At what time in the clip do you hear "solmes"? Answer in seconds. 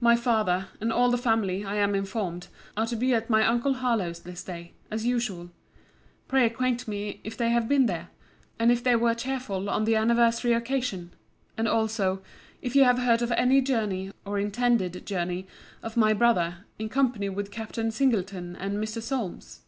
19.02-19.60